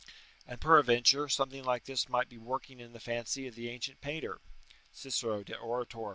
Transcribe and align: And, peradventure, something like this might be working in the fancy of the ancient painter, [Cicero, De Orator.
And, 0.47 0.59
peradventure, 0.59 1.29
something 1.29 1.63
like 1.63 1.85
this 1.85 2.09
might 2.09 2.27
be 2.27 2.39
working 2.39 2.79
in 2.79 2.91
the 2.91 2.99
fancy 2.99 3.45
of 3.45 3.53
the 3.53 3.69
ancient 3.69 4.01
painter, 4.01 4.41
[Cicero, 4.91 5.43
De 5.43 5.55
Orator. 5.55 6.09